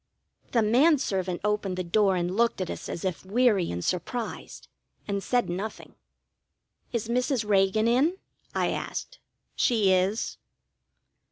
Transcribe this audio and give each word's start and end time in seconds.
The 0.53 0.63
man 0.63 0.97
servant 0.97 1.41
opened 1.43 1.77
the 1.77 1.83
door 1.83 2.15
and 2.15 2.35
looked 2.35 2.59
at 2.59 2.71
us 2.71 2.89
as 2.89 3.05
if 3.05 3.23
weary 3.23 3.69
and 3.69 3.85
surprised, 3.85 4.67
and 5.07 5.21
said 5.21 5.47
nothing. 5.47 5.93
"Is 6.91 7.07
Mrs. 7.07 7.47
Reagan 7.47 7.87
in?" 7.87 8.17
I 8.55 8.69
asked. 8.69 9.19
"She 9.55 9.91
is." 9.93 10.39